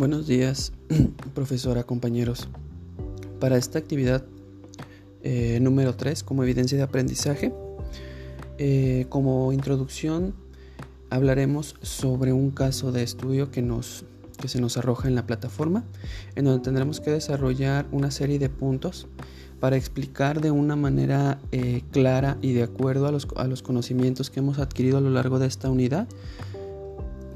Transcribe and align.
Buenos 0.00 0.26
días, 0.26 0.72
profesora, 1.34 1.84
compañeros. 1.84 2.48
Para 3.38 3.58
esta 3.58 3.78
actividad 3.78 4.24
eh, 5.22 5.58
número 5.60 5.94
3, 5.94 6.22
como 6.22 6.42
evidencia 6.42 6.78
de 6.78 6.84
aprendizaje, 6.84 7.52
eh, 8.56 9.04
como 9.10 9.52
introducción 9.52 10.32
hablaremos 11.10 11.76
sobre 11.82 12.32
un 12.32 12.50
caso 12.50 12.92
de 12.92 13.02
estudio 13.02 13.50
que, 13.50 13.60
nos, 13.60 14.06
que 14.40 14.48
se 14.48 14.58
nos 14.58 14.78
arroja 14.78 15.06
en 15.06 15.16
la 15.16 15.26
plataforma, 15.26 15.84
en 16.34 16.46
donde 16.46 16.64
tendremos 16.64 17.00
que 17.00 17.10
desarrollar 17.10 17.86
una 17.92 18.10
serie 18.10 18.38
de 18.38 18.48
puntos 18.48 19.06
para 19.60 19.76
explicar 19.76 20.40
de 20.40 20.50
una 20.50 20.76
manera 20.76 21.38
eh, 21.52 21.82
clara 21.90 22.38
y 22.40 22.54
de 22.54 22.62
acuerdo 22.62 23.06
a 23.06 23.12
los, 23.12 23.28
a 23.36 23.46
los 23.46 23.60
conocimientos 23.60 24.30
que 24.30 24.40
hemos 24.40 24.60
adquirido 24.60 24.96
a 24.96 25.02
lo 25.02 25.10
largo 25.10 25.38
de 25.38 25.46
esta 25.46 25.68
unidad 25.68 26.08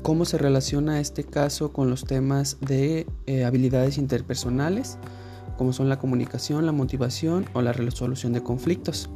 cómo 0.04 0.26
se 0.26 0.36
relaciona 0.36 1.00
este 1.00 1.24
caso 1.24 1.72
con 1.72 1.88
los 1.88 2.04
temas 2.04 2.58
de 2.60 3.06
eh, 3.26 3.44
habilidades 3.46 3.96
interpersonales, 3.96 4.98
como 5.56 5.72
son 5.72 5.88
la 5.88 5.98
comunicación, 5.98 6.66
la 6.66 6.72
motivación 6.72 7.46
o 7.54 7.62
la 7.62 7.72
resolución 7.72 8.34
de 8.34 8.42
conflictos. 8.42 9.08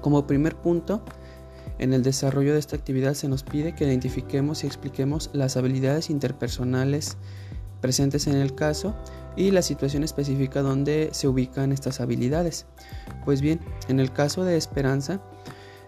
Como 0.00 0.26
primer 0.26 0.56
punto, 0.56 1.02
en 1.78 1.92
el 1.92 2.02
desarrollo 2.02 2.54
de 2.54 2.58
esta 2.58 2.74
actividad 2.74 3.12
se 3.12 3.28
nos 3.28 3.42
pide 3.42 3.74
que 3.74 3.84
identifiquemos 3.84 4.64
y 4.64 4.66
expliquemos 4.66 5.28
las 5.34 5.58
habilidades 5.58 6.08
interpersonales 6.08 7.18
presentes 7.82 8.26
en 8.26 8.36
el 8.36 8.54
caso 8.54 8.96
y 9.36 9.50
la 9.50 9.60
situación 9.60 10.04
específica 10.04 10.62
donde 10.62 11.10
se 11.12 11.28
ubican 11.28 11.70
estas 11.70 12.00
habilidades. 12.00 12.64
Pues 13.26 13.42
bien, 13.42 13.60
en 13.88 14.00
el 14.00 14.10
caso 14.10 14.42
de 14.42 14.56
Esperanza, 14.56 15.20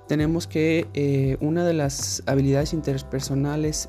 tenemos 0.09 0.47
que 0.47 0.89
eh, 0.93 1.39
una 1.41 1.65
de 1.65 1.73
las 1.73 2.23
habilidades 2.27 2.75
interpersonales 2.75 3.89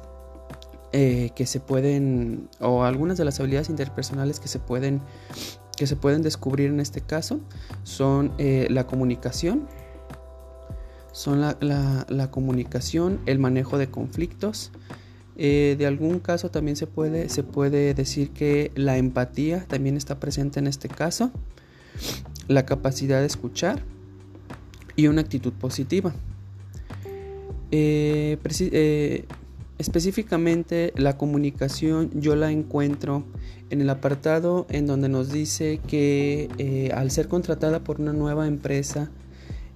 eh, 0.94 1.32
que 1.36 1.46
se 1.46 1.62
pueden, 1.62 2.50
o 2.60 2.84
algunas 2.84 3.18
de 3.18 3.24
las 3.24 3.40
habilidades 3.40 3.70
interpersonales 3.70 4.42
que 4.42 4.50
se 4.50 4.60
pueden, 4.60 5.02
que 5.78 5.88
se 5.88 5.96
pueden 5.96 6.22
descubrir 6.22 6.70
en 6.70 6.82
este 6.82 7.00
caso 7.00 7.40
son 7.84 8.34
eh, 8.38 8.68
la 8.70 8.86
comunicación, 8.88 9.70
son 11.14 11.40
la, 11.40 12.28
comunicación, 12.32 13.22
el 13.26 13.40
manejo 13.40 13.78
de 13.78 13.90
conflictos. 13.90 14.72
Eh, 15.38 15.78
de 15.80 15.88
algún 15.88 16.20
caso 16.20 16.52
también 16.52 16.76
se 16.76 16.88
puede, 16.88 17.30
se 17.30 17.44
puede 17.44 17.94
decir 17.94 18.32
que 18.32 18.74
la 18.76 18.98
empatía 18.98 19.66
también 19.70 19.96
está 19.96 20.20
presente 20.20 20.60
en 20.60 20.68
este 20.68 20.90
caso, 20.90 21.32
la 22.50 22.66
capacidad 22.66 23.22
de 23.22 23.28
escuchar 23.28 23.82
y 24.98 25.08
una 25.08 25.22
actitud 25.22 25.54
positiva. 25.54 26.14
Específicamente 29.82 30.94
la 30.96 31.18
comunicación 31.18 32.12
yo 32.14 32.36
la 32.36 32.52
encuentro 32.52 33.24
en 33.72 33.82
el 33.82 33.90
apartado 33.90 34.68
en 34.70 34.86
donde 34.86 35.10
nos 35.10 35.32
dice 35.32 35.80
que 35.88 36.50
eh, 36.60 36.92
al 36.94 37.10
ser 37.10 37.28
contratada 37.28 37.84
por 37.84 38.00
una 38.00 38.14
nueva 38.14 38.46
empresa, 38.46 39.10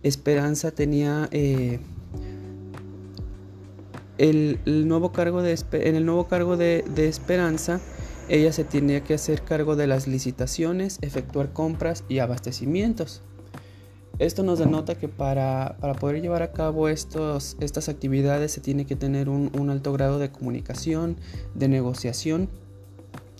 Esperanza 0.04 0.70
tenía 0.70 1.28
eh, 1.32 1.80
el, 4.20 4.60
nuevo 4.88 5.12
cargo 5.12 5.42
de, 5.42 5.58
en 5.72 5.96
el 5.96 6.06
nuevo 6.06 6.28
cargo 6.28 6.56
de 6.56 6.84
Esperanza, 6.98 7.82
ella 8.30 8.54
se 8.54 8.64
tenía 8.64 9.04
que 9.04 9.16
hacer 9.16 9.42
cargo 9.42 9.76
de 9.76 9.88
las 9.88 10.06
licitaciones, 10.06 11.00
efectuar 11.02 11.52
compras 11.52 12.04
y 12.08 12.20
abastecimientos. 12.20 13.24
Esto 14.18 14.44
nos 14.44 14.60
denota 14.60 14.96
que 14.96 15.10
para, 15.10 15.76
poder 16.00 16.22
llevar 16.22 16.42
a 16.42 16.54
cabo 16.54 16.88
estos, 16.88 17.58
estas 17.60 17.90
actividades 17.90 18.54
se 18.54 18.62
tiene 18.62 18.86
que 18.86 18.96
tener 18.96 19.28
un, 19.28 19.70
alto 19.70 19.92
grado 19.92 20.20
de 20.20 20.32
comunicación, 20.32 21.18
de 21.54 21.68
negociación, 21.68 22.50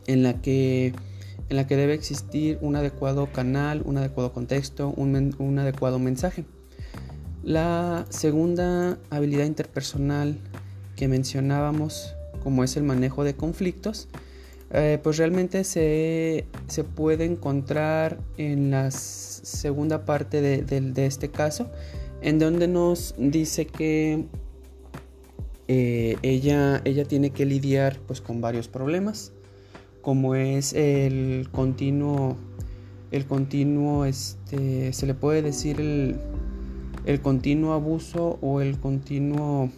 en 0.06 0.22
la 0.22 0.42
que, 0.42 0.94
en 1.50 1.56
la 1.56 1.66
que 1.66 1.78
debe 1.78 1.94
existir 1.94 2.58
un 2.62 2.76
adecuado 2.76 3.32
canal, 3.32 3.84
un 3.86 3.98
adecuado 3.98 4.34
contexto, 4.34 4.94
un, 4.98 5.34
un 5.40 5.60
adecuado 5.60 5.98
mensaje. 5.98 6.44
La 7.42 8.06
segunda 8.10 8.98
habilidad 9.10 9.46
interpersonal 9.46 10.38
que 10.98 11.08
mencionábamos, 11.08 12.16
como 12.44 12.66
es 12.66 12.76
el 12.76 12.84
manejo 12.84 13.24
de 13.24 13.36
conflictos, 13.36 14.10
eh, 14.72 15.00
pues 15.02 15.18
realmente 15.18 15.64
se, 15.64 16.46
puede 16.96 17.26
encontrar 17.26 18.20
en 18.38 18.72
la 18.72 18.92
segunda 18.92 20.06
parte 20.06 20.42
de, 20.42 21.06
este 21.06 21.30
caso, 21.30 21.70
en 22.22 22.40
donde 22.40 22.68
nos 22.68 23.14
dice 23.18 23.68
que 23.68 24.26
eh, 25.68 26.18
ella, 26.24 26.82
ella 26.84 27.06
tiene 27.06 27.30
que 27.30 27.46
lidiar 27.46 28.00
pues, 28.08 28.22
con 28.22 28.42
varios 28.42 28.68
problemas, 28.68 29.34
como 30.02 30.36
es 30.36 30.74
el 30.74 31.48
continuo, 31.52 32.36
el 33.12 33.26
continuo, 33.28 34.06
este, 34.06 34.94
se 34.94 35.06
le 35.06 35.14
puede 35.14 35.42
decir 35.42 35.80
el, 35.80 36.18
el 37.06 37.22
continuo 37.22 37.74
abuso 37.74 38.40
o 38.42 38.62
el 38.62 38.80
continuo 38.80 39.70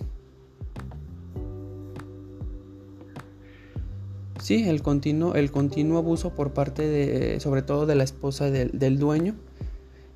Sí, 4.41 4.69
el 4.69 4.81
continuo, 4.83 5.35
el 5.35 5.51
continuo 5.51 5.97
abuso 5.97 6.33
por 6.35 6.53
parte 6.53 6.87
de, 6.87 7.39
sobre 7.39 7.63
todo 7.63 7.85
de 7.85 7.95
la 7.95 8.03
esposa 8.03 8.49
del, 8.51 8.99
dueño, 8.99 9.35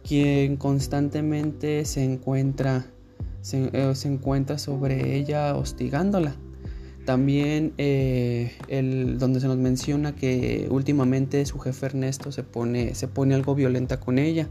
quien 0.07 0.57
constantemente 0.57 1.85
se 1.85 2.03
encuentra, 2.03 2.85
eh, 3.51 3.91
se, 3.95 4.07
encuentra 4.07 4.57
sobre 4.57 5.15
ella 5.15 5.55
hostigándola. 5.55 6.35
También 7.05 7.73
eh, 7.79 8.51
el, 8.67 9.17
donde 9.17 9.39
se 9.39 9.47
nos 9.47 9.57
menciona 9.57 10.15
que 10.15 10.67
últimamente 10.69 11.43
su 11.47 11.57
jefe 11.57 11.87
Ernesto 11.87 12.31
se 12.31 12.43
pone, 12.43 12.93
se 12.93 13.07
pone 13.07 13.33
algo 13.33 13.55
violenta 13.55 13.99
con 13.99 14.19
ella. 14.19 14.49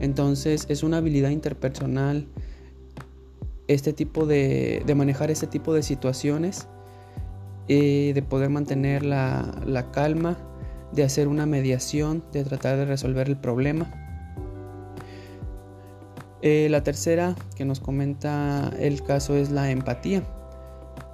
Entonces 0.00 0.66
es 0.68 0.82
una 0.82 0.98
habilidad 0.98 1.30
interpersonal 1.30 2.26
este 3.68 3.92
tipo 3.92 4.26
de, 4.26 4.82
de 4.84 4.94
manejar 4.96 5.30
este 5.30 5.46
tipo 5.46 5.72
de 5.72 5.82
situaciones 5.84 6.66
eh, 7.68 8.12
de 8.14 8.22
poder 8.22 8.48
mantener 8.48 9.04
la, 9.04 9.86
calma, 9.92 10.38
de 10.92 11.04
hacer 11.04 11.28
una 11.28 11.44
mediación, 11.44 12.24
de 12.32 12.42
tratar 12.44 12.78
de 12.78 12.86
resolver 12.86 13.28
el 13.28 13.36
problema. 13.36 13.90
Eh, 16.40 16.68
la 16.70 16.82
tercera 16.82 17.34
que 17.56 17.66
nos 17.66 17.80
comenta 17.80 18.72
el 18.78 19.02
caso 19.02 19.36
es 19.36 19.50
la 19.50 19.70
empatía. 19.70 20.22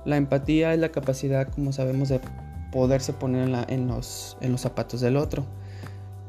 La 0.04 0.16
empatía 0.16 0.74
es 0.74 0.78
la 0.78 0.90
capacidad, 0.90 1.48
como 1.48 1.72
sabemos, 1.72 2.08
de 2.08 2.20
poderse 2.70 3.12
poner 3.12 3.48
en, 3.68 3.88
los, 3.88 4.36
zapatos 4.56 5.00
del 5.00 5.16
otro. 5.16 5.44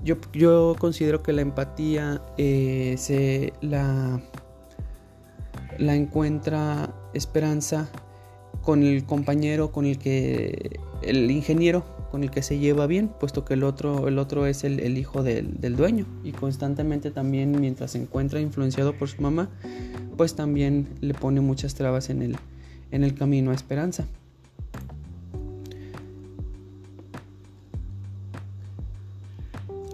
Yo, 0.03 0.75
considero 0.79 1.21
que 1.21 1.33
la 1.33 1.41
empatía 1.41 2.21
eh, 2.37 2.95
se 2.97 3.53
la, 3.61 4.19
la 5.77 5.95
encuentra 5.95 6.93
esperanza 7.13 7.89
con 8.65 8.83
el 8.83 9.05
compañero 9.05 9.71
con 9.71 9.85
el 9.85 9.99
que 9.99 10.79
el 11.03 11.29
ingeniero 11.29 11.85
con 12.11 12.23
el 12.23 12.31
que 12.31 12.41
se 12.41 12.57
lleva 12.59 12.87
bien, 12.87 13.09
puesto 13.19 13.45
que 13.45 13.53
el 13.53 13.63
otro, 13.63 14.07
el 14.07 14.17
otro 14.19 14.45
es 14.47 14.63
el, 14.63 14.97
hijo 14.97 15.21
del, 15.21 15.75
dueño 15.75 16.05
y 16.23 16.31
constantemente 16.31 17.11
también 17.11 17.59
mientras 17.59 17.91
se 17.91 18.01
encuentra 18.01 18.39
influenciado 18.39 18.93
por 18.97 19.09
su 19.09 19.21
mamá, 19.21 19.49
pues 20.15 20.33
también 20.33 20.87
le 21.01 21.13
pone 21.13 21.41
muchas 21.41 21.75
trabas 21.75 22.09
en 22.09 22.21
el, 22.21 22.37
en 22.91 23.03
el 23.03 23.15
camino 23.15 23.51
a 23.51 23.53
esperanza. 23.53 24.05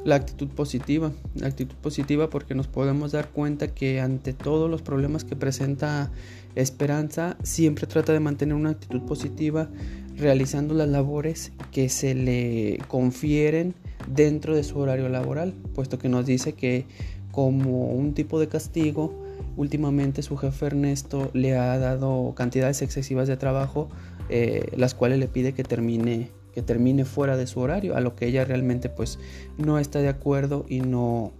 La 0.03 0.15
actitud 0.15 0.47
positiva, 0.47 1.11
la 1.35 1.47
actitud 1.47 1.75
positiva 1.75 2.29
porque 2.29 2.55
nos 2.55 2.67
podemos 2.67 3.11
dar 3.11 3.29
cuenta 3.29 3.67
que 3.67 4.01
ante 4.01 4.33
todos 4.33 4.69
los 4.69 4.81
problemas 4.81 5.23
que 5.23 5.35
presenta 5.35 6.11
Esperanza, 6.55 7.37
siempre 7.43 7.87
trata 7.87 8.11
de 8.11 8.19
mantener 8.19 8.55
una 8.55 8.71
actitud 8.71 9.01
positiva 9.03 9.69
realizando 10.17 10.73
las 10.73 10.89
labores 10.89 11.51
que 11.71 11.87
se 11.87 12.13
le 12.13 12.79
confieren 12.87 13.73
dentro 14.07 14.55
de 14.55 14.63
su 14.63 14.77
horario 14.79 15.07
laboral, 15.07 15.53
puesto 15.73 15.97
que 15.97 16.09
nos 16.09 16.25
dice 16.25 16.53
que 16.53 16.85
como 17.31 17.91
un 17.91 18.13
tipo 18.13 18.39
de 18.39 18.47
castigo, 18.47 19.13
últimamente 19.55 20.21
su 20.21 20.35
jefe 20.35 20.65
Ernesto 20.65 21.31
le 21.33 21.55
ha 21.55 21.77
dado 21.77 22.33
cantidades 22.35 22.81
excesivas 22.81 23.27
de 23.27 23.37
trabajo, 23.37 23.89
eh, 24.29 24.71
las 24.75 24.93
cuales 24.93 25.19
le 25.19 25.27
pide 25.27 25.53
que 25.53 25.63
termine 25.63 26.29
que 26.53 26.61
termine 26.61 27.05
fuera 27.05 27.37
de 27.37 27.47
su 27.47 27.59
horario, 27.59 27.95
a 27.95 28.01
lo 28.01 28.15
que 28.15 28.27
ella 28.27 28.45
realmente 28.45 28.89
pues 28.89 29.19
no 29.57 29.79
está 29.79 29.99
de 29.99 30.09
acuerdo 30.09 30.65
y 30.67 30.81
no, 30.81 31.31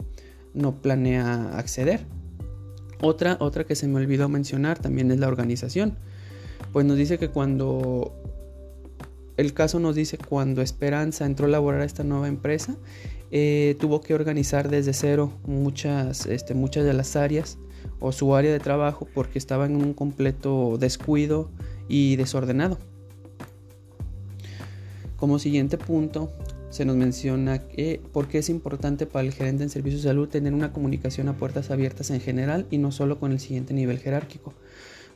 no 0.53 0.81
planea 0.81 1.57
acceder. 1.57 2.05
Otra, 3.01 3.37
otra 3.39 3.65
que 3.65 3.75
se 3.75 3.87
me 3.87 3.97
olvidó 3.97 4.29
mencionar 4.29 4.79
también 4.79 5.11
es 5.11 5.19
la 5.19 5.27
organización. 5.27 5.97
Pues 6.71 6.85
nos 6.85 6.97
dice 6.97 7.17
que 7.17 7.29
cuando 7.29 8.13
el 9.37 9.53
caso 9.53 9.79
nos 9.79 9.95
dice 9.95 10.17
cuando 10.17 10.61
Esperanza 10.61 11.25
entró 11.25 11.47
a 11.47 11.49
laborar 11.49 11.81
a 11.81 11.85
esta 11.85 12.03
nueva 12.03 12.27
empresa, 12.27 12.75
eh, 13.31 13.75
tuvo 13.79 14.01
que 14.01 14.13
organizar 14.13 14.69
desde 14.69 14.93
cero 14.93 15.31
muchas, 15.45 16.25
este, 16.25 16.53
muchas 16.53 16.85
de 16.85 16.93
las 16.93 17.15
áreas 17.15 17.57
o 17.99 18.11
su 18.11 18.35
área 18.35 18.51
de 18.51 18.59
trabajo 18.59 19.07
porque 19.13 19.39
estaba 19.39 19.65
en 19.65 19.77
un 19.77 19.93
completo 19.93 20.77
descuido 20.77 21.49
y 21.87 22.17
desordenado. 22.17 22.77
Como 25.21 25.37
siguiente 25.37 25.77
punto, 25.77 26.31
se 26.71 26.83
nos 26.83 26.95
menciona 26.95 27.59
que 27.59 28.01
por 28.11 28.27
qué 28.27 28.39
es 28.39 28.49
importante 28.49 29.05
para 29.05 29.23
el 29.23 29.31
gerente 29.31 29.61
en 29.61 29.69
servicios 29.69 30.01
de 30.01 30.09
salud 30.09 30.27
tener 30.27 30.51
una 30.51 30.73
comunicación 30.73 31.27
a 31.27 31.37
puertas 31.37 31.69
abiertas 31.69 32.09
en 32.09 32.21
general 32.21 32.65
y 32.71 32.79
no 32.79 32.91
solo 32.91 33.19
con 33.19 33.31
el 33.31 33.39
siguiente 33.39 33.75
nivel 33.75 33.99
jerárquico. 33.99 34.55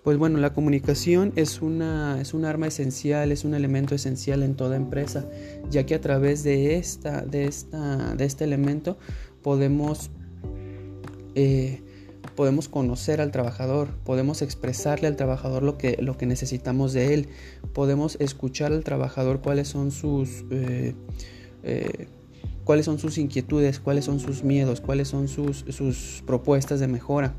Pues 0.04 0.20
bueno, 0.20 0.38
la 0.38 0.54
comunicación 0.54 1.34
es 1.36 1.60
una, 1.60 2.22
es 2.22 2.36
un 2.36 2.46
arma 2.46 2.68
esencial, 2.68 3.32
es 3.32 3.46
un 3.46 3.56
elemento 3.56 3.96
esencial 3.96 4.44
en 4.44 4.54
toda 4.54 4.76
empresa, 4.76 5.28
ya 5.72 5.88
que 5.88 5.96
a 5.96 6.02
través 6.02 6.44
de, 6.44 6.76
esta, 6.76 7.22
de, 7.26 7.46
esta, 7.46 8.14
de 8.14 8.26
este 8.26 8.44
elemento 8.44 9.00
podemos 9.42 10.12
eh, 11.34 11.82
podemos 12.36 12.68
conocer 12.70 13.22
al 13.22 13.32
trabajador, 13.32 13.90
podemos 14.04 14.42
expresarle 14.42 15.08
al 15.08 15.16
trabajador 15.16 15.64
lo 15.64 15.78
que, 15.78 15.98
lo 16.02 16.18
que 16.18 16.26
necesitamos 16.26 16.94
de 16.94 17.14
él, 17.14 17.30
podemos 17.74 18.18
escuchar 18.20 18.72
al 18.72 18.84
trabajador 18.84 19.42
cuáles 19.42 19.68
son 19.70 19.92
sus, 19.92 20.44
eh, 20.52 20.94
eh, 21.64 22.08
cuáles 22.64 22.86
son 22.86 23.00
sus 23.00 23.18
inquietudes, 23.18 23.80
cuáles 23.80 24.06
son 24.06 24.20
sus 24.20 24.44
miedos, 24.44 24.82
cuáles 24.82 25.08
son 25.08 25.28
sus, 25.28 25.66
sus 25.70 26.24
propuestas 26.28 26.80
de 26.80 26.88
mejora. 26.88 27.36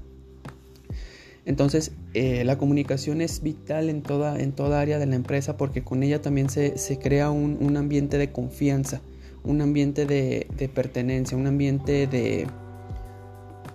Entonces, 1.45 1.93
eh, 2.15 2.43
la 2.45 2.59
comunicación 2.59 3.21
es 3.21 3.43
vital 3.43 3.89
en 3.89 4.03
toda, 4.03 4.41
en 4.41 4.51
toda 4.51 4.81
área 4.81 4.99
de 4.99 5.07
la 5.07 5.15
empresa 5.15 5.57
porque 5.57 5.85
con 5.85 6.03
ella 6.03 6.21
también 6.21 6.49
se, 6.51 6.99
crea 7.01 7.31
un, 7.31 7.59
un, 7.61 7.77
ambiente 7.77 8.19
de 8.19 8.33
confianza, 8.33 9.01
un 9.45 9.61
ambiente 9.61 10.07
de, 10.07 10.49
de 10.57 10.69
pertenencia, 10.69 11.37
un 11.37 11.47
ambiente 11.47 12.09
de, 12.09 12.49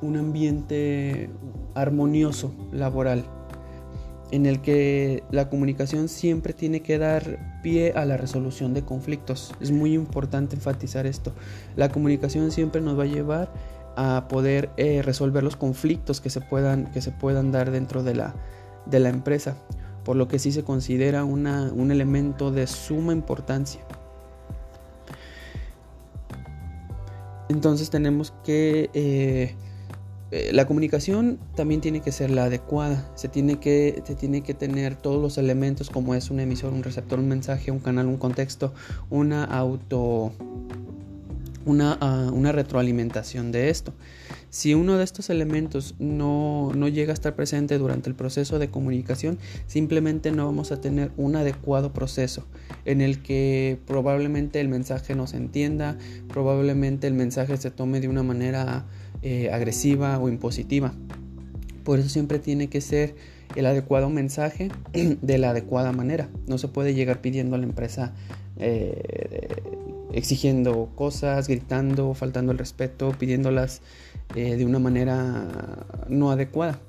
un 0.02 0.18
ambiente 0.18 1.30
armonioso 1.76 2.54
laboral 2.72 3.26
en 4.32 4.46
el 4.46 4.62
que 4.62 5.24
la 5.30 5.50
comunicación 5.50 6.08
siempre 6.08 6.54
tiene 6.54 6.82
que 6.82 6.98
dar 6.98 7.60
pie 7.62 7.92
a 7.96 8.06
la 8.06 8.18
resolución 8.18 8.74
de 8.74 8.84
conflictos. 8.84 9.54
Es 9.60 9.72
muy 9.72 9.94
importante 9.94 10.56
enfatizar 10.56 11.06
esto. 11.06 11.34
La 11.76 11.90
comunicación 11.90 12.52
siempre 12.52 12.82
nos 12.82 12.98
va 12.98 13.04
a 13.04 13.08
llevar 13.08 13.52
a 13.98 14.28
poder 14.30 14.70
eh, 14.78 15.02
resolver 15.02 15.44
los 15.44 15.58
conflictos 15.58 16.22
que 16.22 16.30
se, 16.30 16.40
puedan, 16.40 16.86
que 16.92 17.02
se 17.02 17.12
puedan 17.12 17.52
dar 17.52 17.72
dentro 17.72 18.04
de 18.04 18.16
la, 18.16 18.34
de 18.86 19.00
la 19.00 19.10
empresa, 19.10 19.58
por 20.06 20.16
lo 20.16 20.30
que 20.30 20.40
sí 20.40 20.54
se 20.54 20.64
considera 20.64 21.26
un 21.26 21.92
elemento 21.92 22.52
de 22.52 22.68
suma 22.68 23.12
importancia. 23.12 23.82
Entonces 27.50 27.90
tenemos 27.90 28.34
que 28.46 28.90
eh, 28.94 29.56
eh, 30.32 30.52
la 30.54 30.66
comunicación 30.66 31.40
también 31.56 31.82
tiene 31.82 32.00
que 32.00 32.14
ser 32.14 32.32
la 32.32 32.46
adecuada. 32.46 33.12
Se 33.16 33.28
tiene, 33.28 33.60
que, 33.60 34.02
se 34.06 34.16
tiene 34.16 34.42
que 34.42 34.54
tener 34.54 34.96
todos 34.96 35.22
los 35.22 35.38
elementos 35.38 35.90
como 35.90 36.16
es 36.16 36.30
un 36.32 36.40
emisor, 36.40 36.72
un 36.72 36.84
receptor, 36.84 37.20
un 37.20 37.28
mensaje, 37.28 37.70
un 37.70 37.80
canal, 37.80 38.08
un 38.08 38.18
contexto, 38.18 38.74
una 39.10 39.44
auto... 39.44 40.32
Una, 41.64 41.96
ah, 42.02 42.32
una 42.34 42.52
retroalimentación 42.52 43.52
de 43.52 43.70
esto. 43.70 43.94
Si 44.50 44.74
uno 44.74 44.98
de 44.98 45.04
estos 45.04 45.30
elementos 45.30 45.94
no, 46.00 46.72
no, 46.76 46.88
llega 46.88 47.12
a 47.12 47.14
estar 47.14 47.36
presente 47.36 47.78
durante 47.78 48.10
el 48.10 48.16
proceso 48.16 48.58
de 48.58 48.72
comunicación, 48.72 49.38
simplemente 49.68 50.32
no 50.32 50.48
vamos 50.48 50.72
a 50.72 50.82
tener 50.82 51.12
un 51.18 51.36
adecuado 51.36 51.94
proceso 51.94 52.48
en 52.84 53.00
el 53.00 53.22
que 53.22 53.80
probablemente 53.86 54.60
el 54.60 54.70
mensaje 54.70 55.14
no 55.14 55.28
se 55.28 55.38
entienda, 55.38 56.00
probablemente 56.28 57.06
el 57.06 57.14
mensaje 57.14 57.56
se 57.58 57.70
tome 57.70 58.02
de 58.02 58.08
una 58.08 58.24
manera 58.24 58.88
eh, 59.22 59.50
agresiva 59.52 60.20
o 60.20 60.30
impositiva. 60.30 60.94
Por 61.84 62.00
eso 62.00 62.10
siempre 62.10 62.40
tiene 62.40 62.68
que 62.68 62.82
ser 62.82 63.16
el 63.56 63.66
adecuado 63.66 64.10
mensaje 64.10 64.70
de 64.94 65.38
la 65.38 65.52
adecuada 65.52 65.92
manera. 65.92 66.30
No 66.48 66.58
se 66.58 66.68
puede 66.68 66.94
llegar 66.94 67.22
pidiendo 67.22 67.56
a 67.56 67.60
la 67.60 67.66
empresa 67.66 68.14
eh, 68.58 69.48
exigiendo 70.14 70.90
cosas, 70.96 71.48
gritando, 71.48 72.14
faltando 72.14 72.52
el 72.52 72.58
respeto, 72.58 73.12
pidiéndolas 73.18 73.82
eh, 74.36 74.56
de 74.56 74.66
una 74.66 74.80
manera 74.80 75.48
no 76.10 76.32
adecuada. 76.32 76.80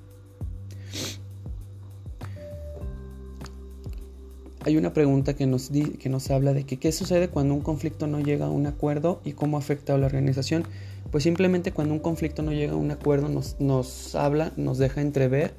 Hay 4.65 4.77
una 4.77 4.93
pregunta 4.93 5.35
que 5.35 5.47
nos, 5.47 5.71
que 5.71 6.09
nos 6.09 6.31
habla 6.31 6.53
de 6.53 6.65
que 6.65 6.79
qué 6.79 6.93
sucede 6.93 7.29
cuando 7.29 7.55
un 7.55 7.63
conflicto 7.63 8.07
no 8.07 8.21
llega 8.21 8.47
a 8.47 8.51
un 8.51 8.67
acuerdo 8.67 9.21
y 9.25 9.33
cómo 9.33 9.59
afecta 9.59 9.95
a 9.95 9.99
la 9.99 10.07
organización. 10.07 10.65
Pues 11.13 11.25
simplemente 11.25 11.73
cuando 11.73 11.93
un 11.93 12.01
conflicto 12.01 12.43
no 12.43 12.53
llega 12.53 12.73
a 12.73 12.77
un 12.77 12.91
acuerdo 12.91 13.29
nos, 13.29 13.61
nos 13.61 14.15
habla, 14.15 14.53
nos 14.57 14.79
deja 14.79 15.03
entrever 15.03 15.53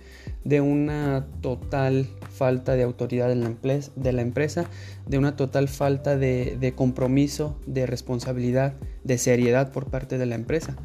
de 0.43 0.61
una 0.61 1.27
total 1.41 2.07
falta 2.31 2.75
de 2.75 2.81
autoridad 2.81 3.29
de 3.29 3.35
la, 3.35 4.21
empresa, 4.21 4.65
de 5.07 5.19
una 5.19 5.35
total 5.35 5.67
falta 5.67 6.17
de, 6.17 6.57
de 6.59 6.73
compromiso, 6.73 7.55
de 7.67 7.85
responsabilidad, 7.85 8.73
de 9.03 9.19
seriedad 9.19 9.71
por 9.71 9.91
parte 9.91 10.17
de 10.17 10.25
la 10.25 10.33
empresa. 10.33 10.75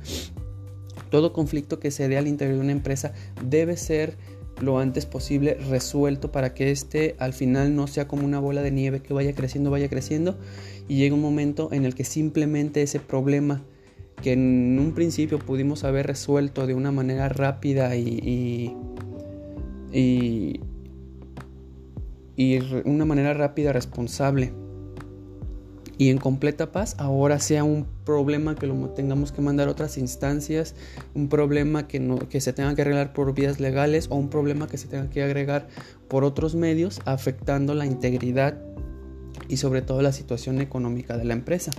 Todo 1.11 1.33
conflicto 1.33 1.81
que 1.81 1.91
se 1.91 2.07
dé 2.07 2.19
al 2.19 2.29
interior 2.29 2.57
de 2.57 2.63
una 2.63 2.73
empresa 2.73 3.15
debe 3.43 3.79
ser 3.79 4.19
lo 4.61 4.79
antes 4.79 5.07
posible 5.07 5.55
resuelto 5.55 6.31
para 6.31 6.53
que 6.53 6.71
este 6.71 7.17
al 7.19 7.33
final 7.33 7.75
no 7.75 7.87
sea 7.87 8.07
como 8.07 8.27
una 8.27 8.39
bola 8.39 8.61
de 8.61 8.71
nieve 8.71 9.01
que 9.01 9.15
vaya 9.15 9.35
creciendo, 9.35 9.71
vaya 9.71 9.89
creciendo 9.89 10.37
y 10.89 10.97
llegue 10.97 11.15
un 11.15 11.23
momento 11.23 11.71
en 11.73 11.87
el 11.87 11.95
que 11.95 12.05
simplemente 12.05 12.83
ese 12.83 13.01
problema 13.01 13.63
que 14.23 14.33
en 14.33 14.79
un 14.79 14.93
principio 14.93 15.39
pudimos 15.39 15.85
haber 15.85 16.07
resuelto 16.07 16.67
de 16.67 16.75
una 16.75 16.93
manera 16.93 17.29
rápida 17.29 17.97
y, 17.97 18.75
y, 19.93 20.61
y, 22.37 22.59
una 22.85 23.05
manera 23.05 23.35
rápida, 23.35 23.73
responsable 23.73 24.53
y 25.99 26.11
en 26.11 26.19
completa 26.19 26.71
paz, 26.71 26.95
ahora 26.99 27.41
sea 27.41 27.65
un 27.65 27.85
problema 28.05 28.55
que 28.55 28.69
lo 28.69 28.91
tengamos 28.91 29.33
que 29.33 29.43
mandar 29.43 29.67
a 29.67 29.73
otras 29.73 29.99
instancias, 29.99 30.77
un 31.15 31.29
problema 31.29 31.89
que, 31.89 31.99
no, 31.99 32.21
que 32.21 32.41
se 32.41 32.53
tenga 32.53 32.73
que 32.77 32.83
arreglar 32.83 33.13
por 33.13 33.35
vías 33.35 33.59
legales 33.59 34.07
o 34.09 34.15
un 34.15 34.31
problema 34.31 34.69
que 34.69 34.79
se 34.79 34.87
tenga 34.87 35.11
que 35.11 35.25
agregar 35.25 35.67
por 36.07 36.23
otros 36.23 36.55
medios, 36.55 37.01
afectando 37.05 37.75
la 37.75 37.85
integridad 37.85 38.63
y 39.49 39.57
sobre 39.57 39.83
todo 39.83 40.01
la 40.01 40.13
situación 40.13 40.61
económica 40.61 41.17
de 41.17 41.25
la 41.25 41.35
empresa. 41.35 41.73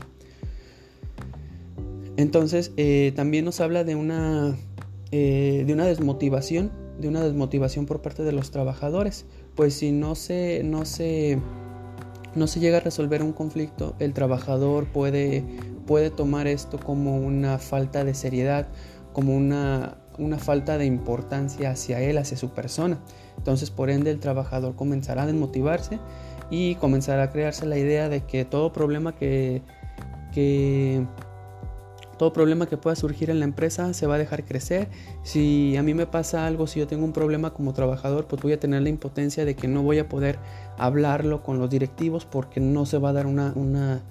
Entonces, 2.20 2.74
eh, 2.76 3.14
también 3.16 3.46
nos 3.46 3.62
habla 3.62 3.86
de 3.86 3.96
una, 3.96 4.58
eh, 5.10 5.64
de 5.66 5.72
una 5.72 5.86
desmotivación, 5.86 6.70
de 7.00 7.08
una 7.08 7.24
desmotivación 7.24 7.86
por 7.86 8.02
parte 8.02 8.24
de 8.24 8.34
los 8.34 8.52
trabajadores, 8.52 9.26
pues 9.56 9.76
si 9.76 9.94
no 9.94 10.16
se, 10.16 10.62
no 10.66 10.84
se, 10.84 11.40
no 12.36 12.48
se 12.48 12.60
llega 12.60 12.80
a 12.80 12.80
resolver 12.82 13.24
un 13.24 13.32
conflicto, 13.32 13.96
el 14.00 14.12
trabajador 14.12 14.88
puede, 14.88 15.46
puede 15.88 16.10
tomar 16.10 16.48
esto 16.48 16.78
como 16.78 17.16
una 17.16 17.58
falta 17.58 18.04
de 18.04 18.14
seriedad, 18.14 18.68
como 19.14 19.34
una, 19.34 20.00
una 20.18 20.40
falta 20.40 20.78
de 20.78 20.88
importancia 20.88 21.72
hacia 21.72 22.02
él, 22.02 22.18
hacia 22.18 22.36
su 22.36 22.50
persona. 22.50 23.00
Entonces, 23.38 23.72
por 23.72 23.90
ende, 23.90 24.12
el 24.12 24.20
trabajador 24.20 24.76
comenzará 24.76 25.24
a 25.24 25.26
desmotivarse 25.26 26.00
y 26.52 26.76
comenzará 26.76 27.24
a 27.24 27.32
crearse 27.32 27.66
la 27.66 27.78
idea 27.78 28.10
de 28.10 28.26
que 28.26 28.44
todo 28.44 28.74
problema 28.74 29.16
que, 29.16 29.62
que 30.34 31.06
todo 32.20 32.34
problema 32.34 32.68
que 32.68 32.76
pueda 32.76 32.98
surgir 32.98 33.30
en 33.30 33.40
la 33.40 33.46
empresa 33.46 33.94
se 33.94 34.06
va 34.06 34.16
a 34.16 34.18
dejar 34.18 34.44
crecer. 34.44 34.90
Si 35.24 35.78
a 35.78 35.84
mí 35.84 35.94
me 35.94 36.06
pasa 36.06 36.46
algo, 36.46 36.68
si 36.68 36.80
yo 36.80 36.86
tengo 36.86 37.06
un 37.06 37.14
problema 37.14 37.54
como 37.54 37.74
trabajador, 37.74 38.28
pues 38.28 38.42
voy 38.42 38.52
a 38.52 38.60
tener 38.60 38.82
la 38.82 38.90
impotencia 38.90 39.46
de 39.46 39.56
que 39.56 39.70
no 39.70 39.84
voy 39.84 40.00
a 40.00 40.10
poder 40.10 40.38
hablarlo 40.78 41.42
con 41.42 41.60
los 41.60 41.70
directivos 41.70 42.26
porque 42.26 42.60
no 42.60 42.86
se 42.86 42.98
va 42.98 43.10
a 43.10 43.14
dar 43.14 43.26
una, 43.26 43.54
una, 43.56 44.02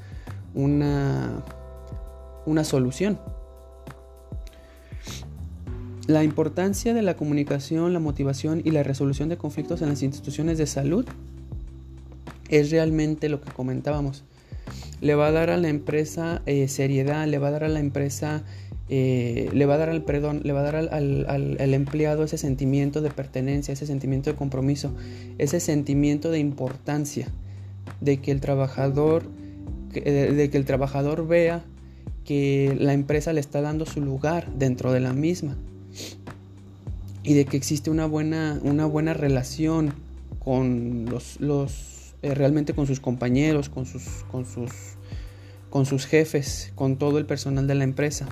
una, 0.54 1.44
una 2.46 2.64
solución. 2.64 3.20
La 6.06 6.24
importancia 6.24 6.94
de 6.94 7.02
la 7.02 7.14
comunicación, 7.14 7.92
la 7.92 8.00
motivación 8.00 8.62
y 8.64 8.70
la 8.70 8.82
resolución 8.82 9.28
de 9.28 9.36
conflictos 9.36 9.82
en 9.82 9.90
las 9.90 10.02
instituciones 10.02 10.56
de 10.56 10.66
salud 10.66 11.04
es 12.48 12.70
realmente 12.70 13.28
lo 13.28 13.42
que 13.42 13.52
comentábamos 13.52 14.24
le 15.00 15.14
va 15.14 15.28
a 15.28 15.32
dar 15.32 15.50
a 15.50 15.56
la 15.56 15.68
empresa 15.68 16.42
eh, 16.46 16.68
seriedad, 16.68 17.26
le 17.26 17.38
va 17.38 17.48
a 17.48 17.50
dar 17.52 17.64
a 17.64 17.68
la 17.68 17.80
empresa, 17.80 18.42
eh, 18.88 19.48
le 19.52 19.66
va 19.66 19.74
a 19.74 19.78
dar 19.78 19.90
al, 19.90 20.02
perdón, 20.02 20.40
le 20.44 20.52
va 20.52 20.60
a 20.60 20.62
dar 20.64 20.76
al, 20.76 21.74
empleado 21.74 22.24
ese 22.24 22.38
sentimiento 22.38 23.00
de 23.00 23.10
pertenencia, 23.10 23.72
ese 23.72 23.86
sentimiento 23.86 24.30
de 24.30 24.36
compromiso, 24.36 24.92
ese 25.38 25.60
sentimiento 25.60 26.30
de 26.30 26.38
importancia, 26.38 27.28
de 28.00 28.18
que 28.18 28.32
el 28.32 28.40
trabajador, 28.40 29.24
de, 29.92 30.48
que 30.50 30.56
el 30.56 30.64
trabajador 30.64 31.26
vea 31.26 31.64
que 32.24 32.76
la 32.78 32.92
empresa 32.92 33.32
le 33.32 33.40
está 33.40 33.60
dando 33.60 33.86
su 33.86 34.00
lugar 34.00 34.52
dentro 34.54 34.92
de 34.92 35.00
la 35.00 35.12
misma 35.12 35.56
y 37.22 37.34
de 37.34 37.46
que 37.46 37.56
existe 37.56 37.90
una 37.90 38.06
buena, 38.06 38.60
una 38.62 38.84
buena 38.84 39.14
relación 39.14 39.94
con 40.38 41.06
los, 41.06 41.40
los 41.40 41.97
eh, 42.22 42.34
realmente 42.34 42.74
con 42.74 42.86
sus 42.86 43.00
compañeros, 43.00 43.68
con 43.68 43.86
sus, 43.86 44.24
con, 44.30 44.44
sus, 44.44 44.70
con 45.70 45.86
sus 45.86 46.06
jefes, 46.06 46.72
con 46.74 46.96
todo 46.96 47.18
el 47.18 47.26
personal 47.26 47.66
de 47.66 47.74
la 47.74 47.84
empresa. 47.84 48.28